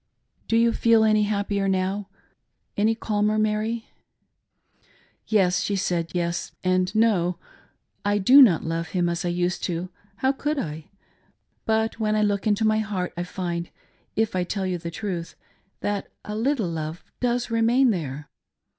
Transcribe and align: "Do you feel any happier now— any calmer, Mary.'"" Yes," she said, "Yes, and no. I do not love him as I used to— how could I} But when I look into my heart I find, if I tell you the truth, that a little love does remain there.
"Do 0.47 0.57
you 0.57 0.73
feel 0.73 1.03
any 1.03 1.25
happier 1.25 1.67
now— 1.67 2.09
any 2.75 2.95
calmer, 2.95 3.37
Mary.'"" 3.37 3.87
Yes," 5.27 5.61
she 5.61 5.75
said, 5.75 6.09
"Yes, 6.15 6.53
and 6.63 6.95
no. 6.95 7.37
I 8.03 8.17
do 8.17 8.41
not 8.41 8.63
love 8.63 8.87
him 8.97 9.07
as 9.07 9.23
I 9.25 9.29
used 9.29 9.63
to— 9.65 9.89
how 10.23 10.31
could 10.31 10.57
I} 10.57 10.85
But 11.67 11.99
when 11.99 12.15
I 12.15 12.23
look 12.23 12.47
into 12.47 12.65
my 12.65 12.79
heart 12.79 13.13
I 13.15 13.21
find, 13.21 13.69
if 14.15 14.35
I 14.35 14.43
tell 14.43 14.65
you 14.65 14.79
the 14.79 14.89
truth, 14.89 15.35
that 15.81 16.07
a 16.25 16.35
little 16.35 16.67
love 16.69 17.03
does 17.19 17.51
remain 17.51 17.91
there. 17.91 18.27